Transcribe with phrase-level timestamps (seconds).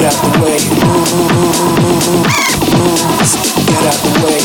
[0.00, 0.56] Get out the way.
[3.66, 4.39] Get out the way.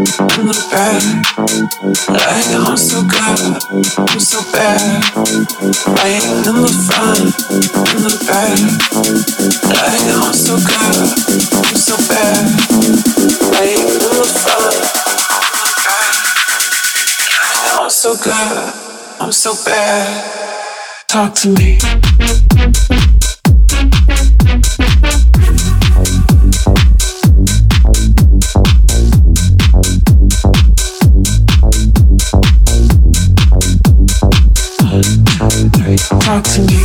[0.00, 1.02] look back.
[2.08, 3.62] Like I'm so good,
[3.98, 5.02] I'm so bad.
[5.98, 7.28] I ain't number five.
[8.00, 8.56] Look back.
[9.68, 10.96] Like I'm so good,
[11.52, 12.44] I'm so bad.
[13.52, 15.00] I ain't number five.
[17.78, 18.74] I'm so good,
[19.20, 21.06] I'm so bad.
[21.08, 21.78] Talk to me.
[36.30, 36.79] talk to me.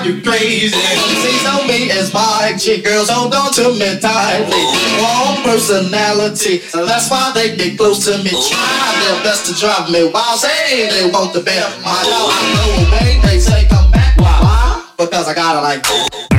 [0.00, 0.68] Got you crazy.
[0.70, 4.64] See, on me as my chick girls hold on to me tightly.
[5.00, 8.30] Warm personality, so that's why they get close to me.
[8.30, 10.40] Try their best to drive me wild.
[10.40, 11.78] Say they want the best.
[11.82, 13.20] My dog, I know away.
[13.22, 14.16] They say come back.
[14.16, 14.84] Why?
[14.98, 16.29] Because I got it like.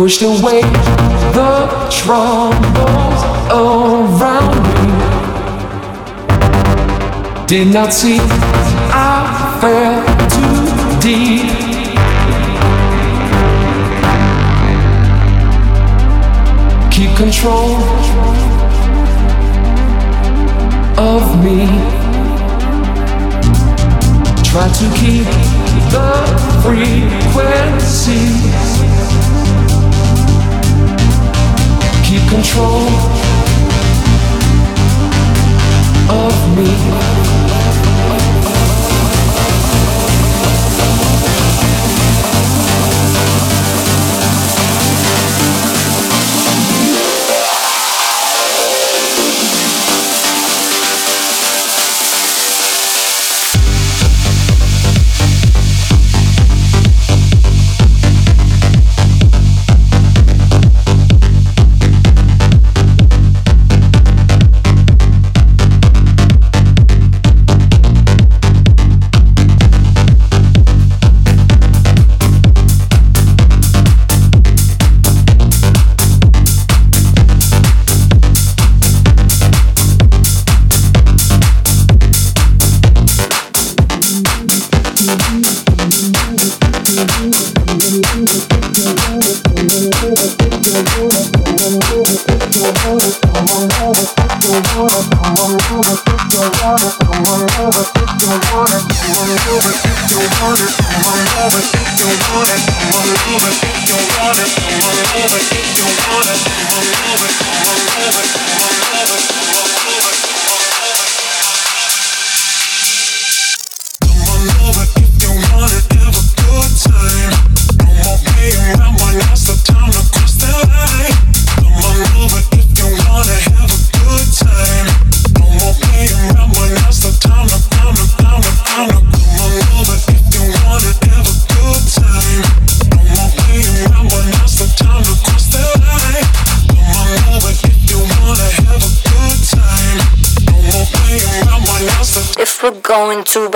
[0.00, 0.62] pushed away
[1.36, 1.52] the
[1.90, 3.20] troubles
[3.52, 4.88] around me.
[7.46, 10.00] Did not see I fell
[10.34, 10.56] too
[11.02, 11.50] deep.
[16.90, 17.76] Keep control
[20.96, 21.66] of me.
[24.48, 25.28] Try to keep
[25.92, 26.10] the
[26.62, 28.49] frequency.
[32.30, 32.86] control
[36.08, 37.19] of me.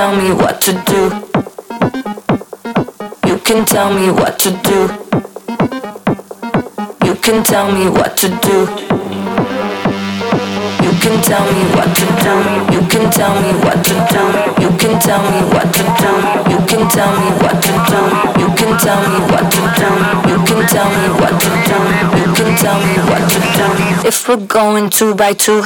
[0.00, 1.02] tell me what to do.
[3.28, 4.78] You can tell me what to do.
[7.06, 8.56] You can tell me what to do.
[10.84, 12.34] You can tell me what to do.
[12.74, 14.24] You can tell me what to do.
[14.64, 16.12] You can tell me what to do.
[16.52, 18.00] You can tell me what to do.
[18.40, 19.90] You can tell me what to do.
[20.32, 21.78] You can tell me what to do.
[22.20, 24.08] You can tell me what to do.
[24.08, 25.64] If we're going two by two.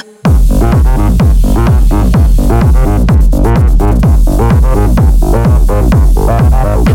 [6.24, 6.93] Música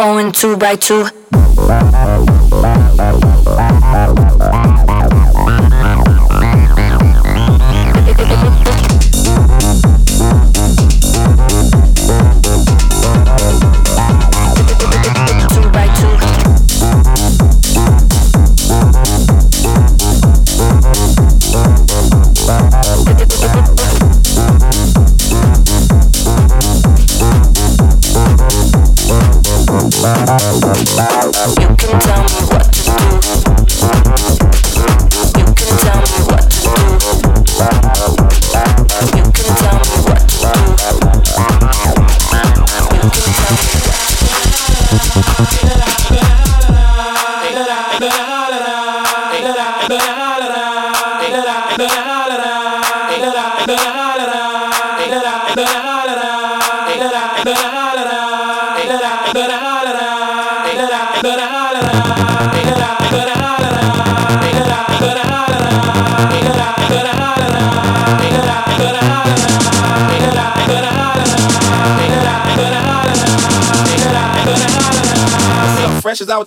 [0.00, 1.04] going two by two.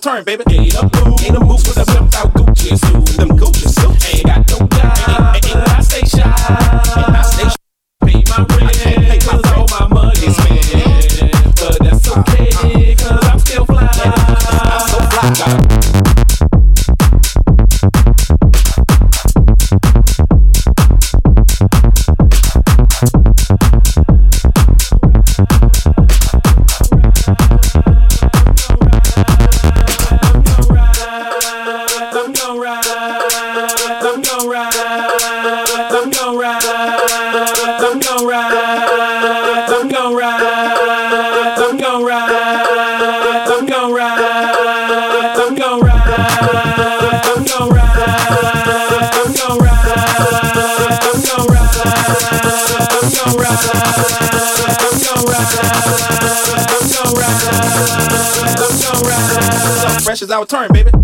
[0.04, 0.44] turn, baby.
[0.44, 0.93] Get up.
[60.34, 61.03] loud turn, baby.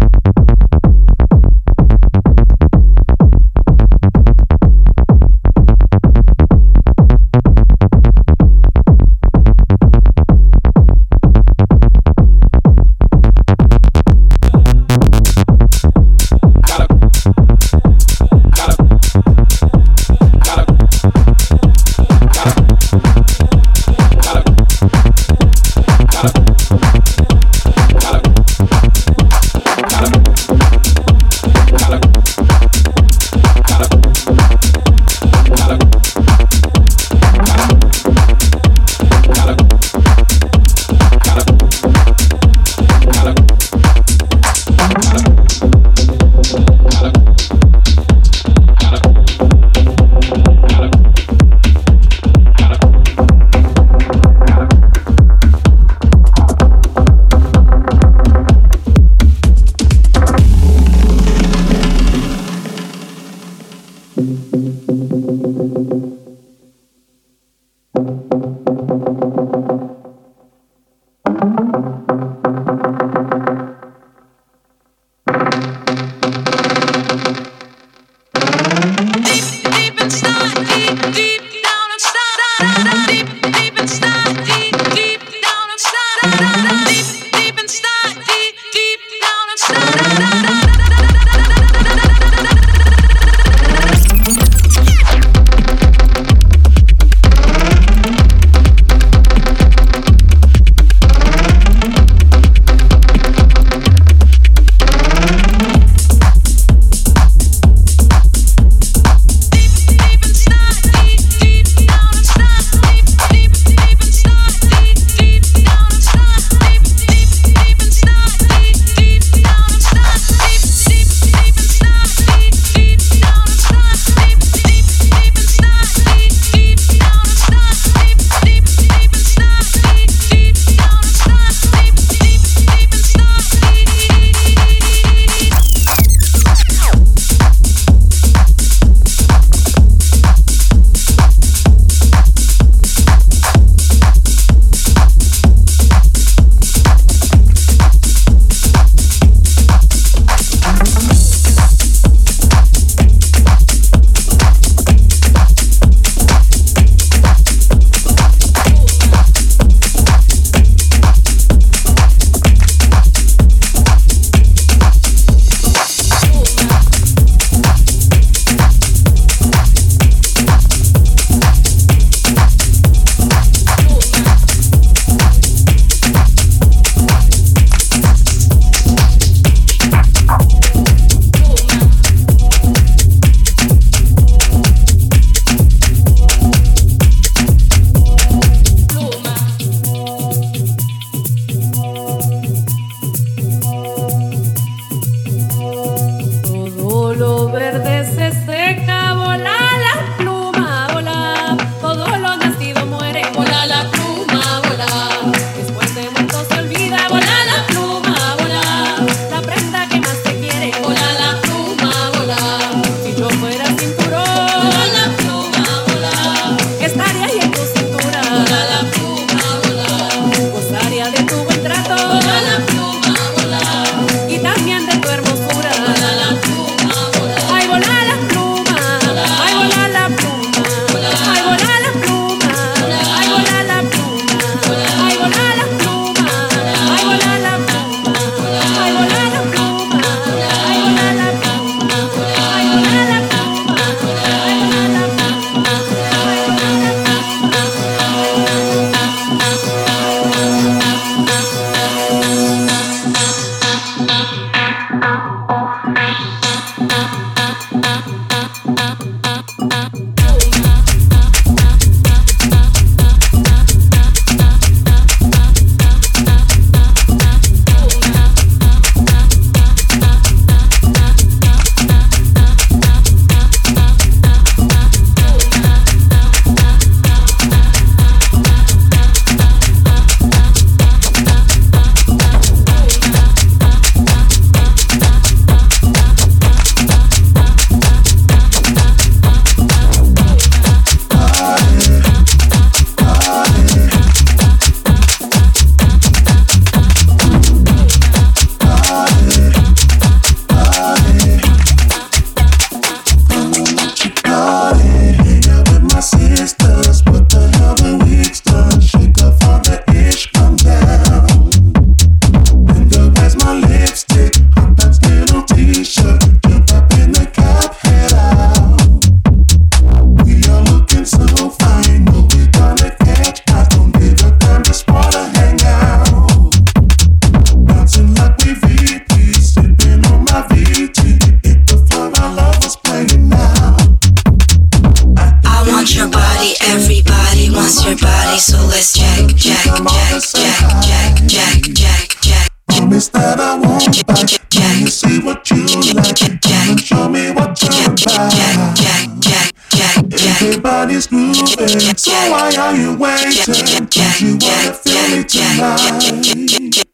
[355.30, 356.84] tonight.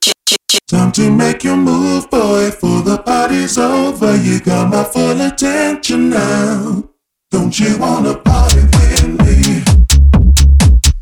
[0.69, 4.15] Time to make your move, boy, for the party's over.
[4.17, 6.85] You got my full attention now.
[7.31, 9.65] Don't you wanna party with me?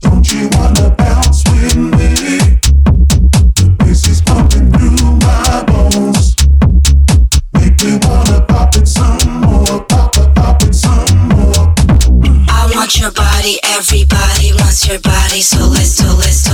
[0.00, 2.14] Don't you wanna bounce with me?
[3.58, 6.36] The bass is pumping through my bones.
[7.54, 11.74] Make me wanna pop it some more, pop it, pop it some more.
[12.48, 16.53] I want your body, everybody wants your body, so let's, do, let's, do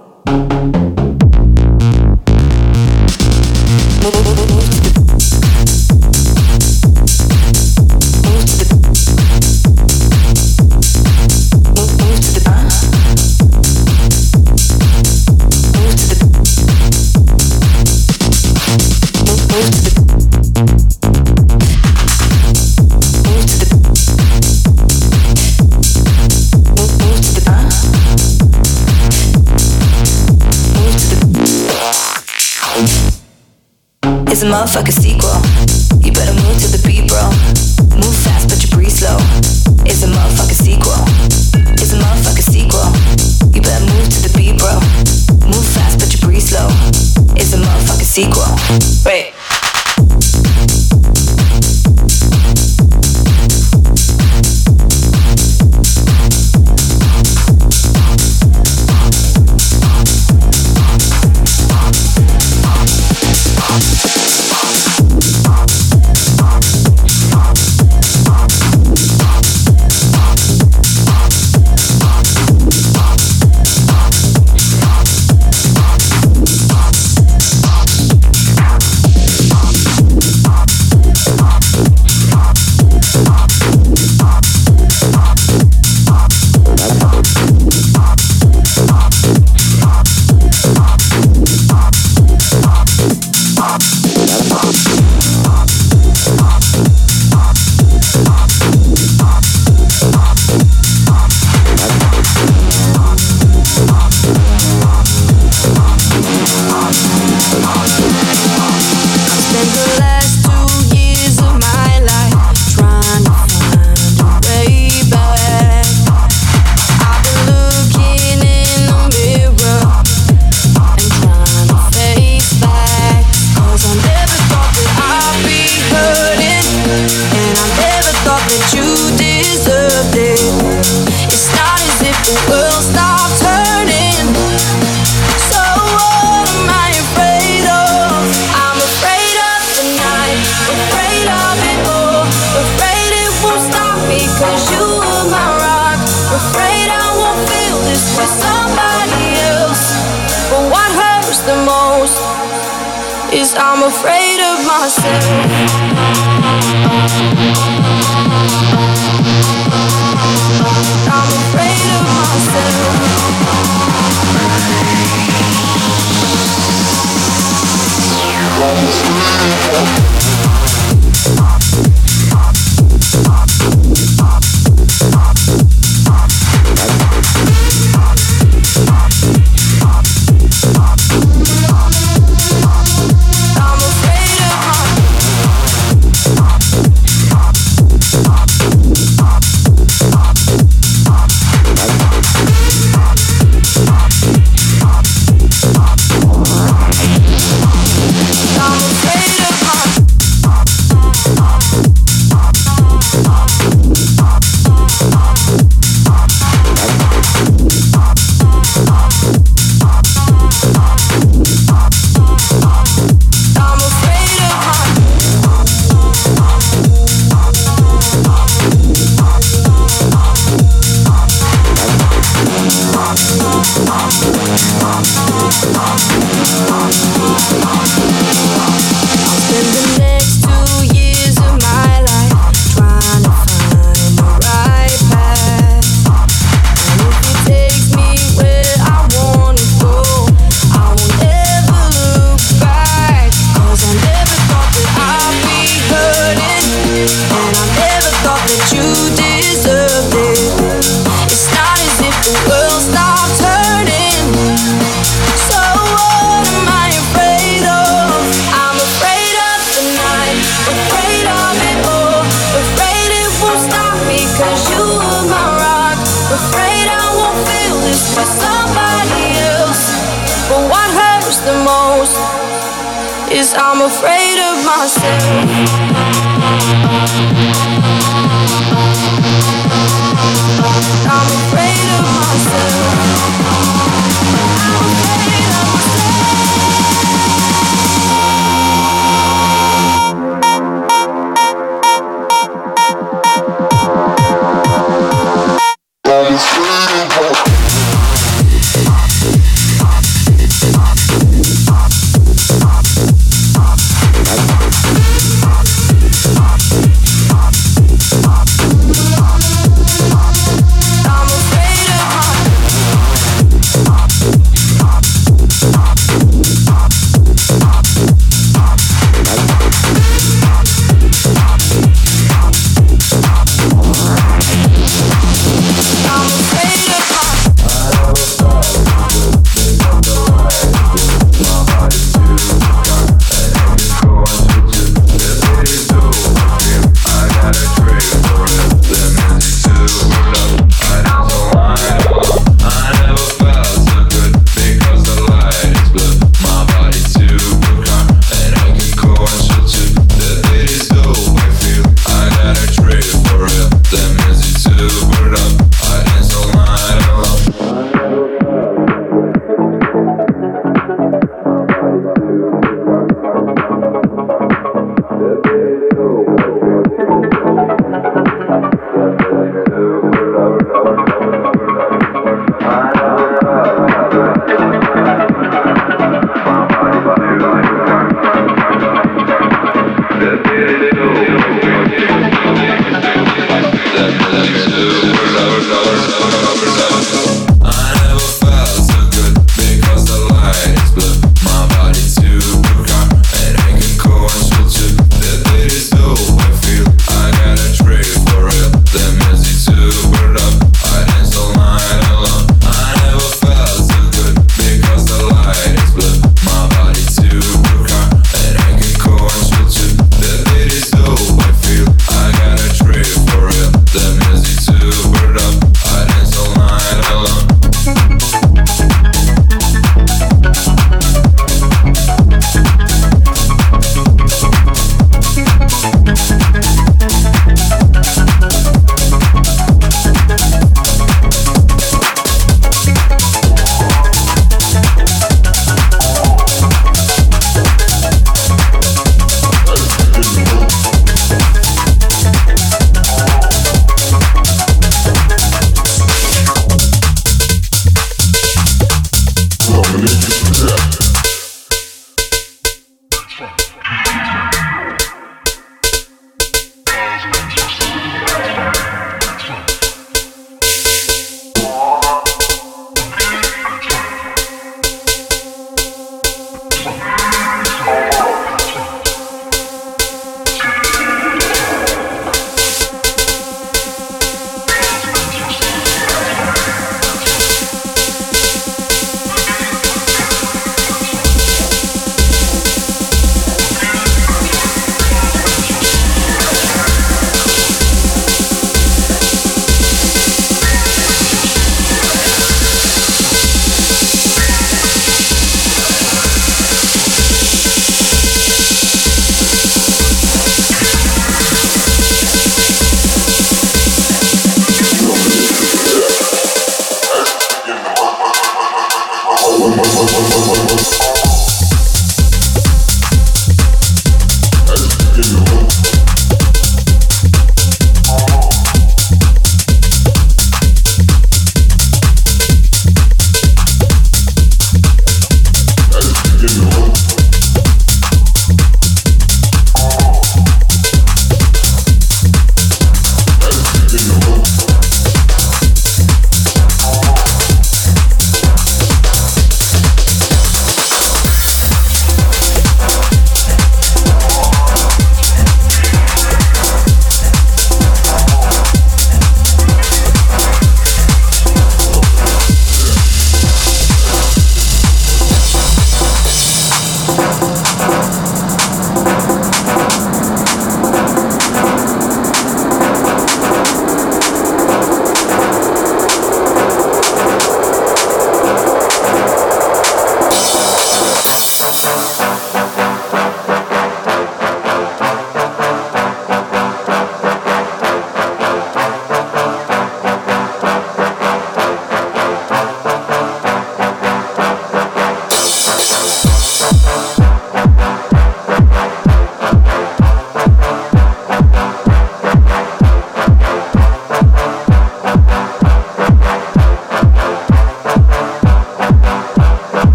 [273.31, 275.31] Is I'm afraid of myself.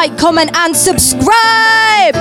[0.00, 2.14] Like, comment, and subscribe.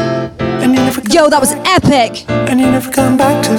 [1.13, 2.29] Yo, that was epic.
[2.29, 3.53] And you never come back to.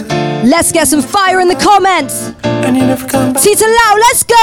[0.46, 2.34] Let's get some fire in the comments.
[2.44, 3.42] And you never come back.
[3.42, 4.36] Tita Lau, let's go.